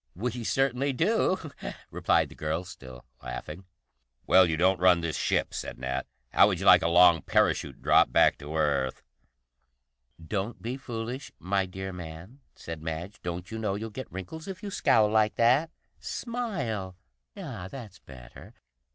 "We 0.15 0.43
certainly 0.43 0.93
do," 0.93 1.51
replied 1.91 2.29
the 2.29 2.33
girl, 2.33 2.63
still 2.63 3.05
laughing. 3.21 3.65
"Well, 4.25 4.47
you 4.49 4.57
don't 4.57 4.79
run 4.79 5.01
this 5.01 5.15
ship," 5.15 5.53
said 5.53 5.77
Nat. 5.77 6.07
"How 6.31 6.47
would 6.47 6.59
you 6.59 6.65
like 6.65 6.81
a 6.81 6.87
long 6.87 7.21
parachute 7.21 7.83
drop 7.83 8.11
back 8.11 8.39
to 8.39 8.55
Earth?" 8.55 9.03
"Don't 10.19 10.59
be 10.59 10.75
foolish, 10.75 11.31
my 11.37 11.67
dear 11.67 11.93
man," 11.93 12.39
said 12.55 12.81
Madge. 12.81 13.21
"Don't 13.21 13.51
you 13.51 13.59
know 13.59 13.75
you'll 13.75 13.91
get 13.91 14.11
wrinkles 14.11 14.47
if 14.47 14.63
you 14.63 14.71
scowl 14.71 15.07
like 15.07 15.35
that? 15.35 15.69
Smile! 15.99 16.97
Ah, 17.37 17.67
that's 17.69 17.99
better. 17.99 18.55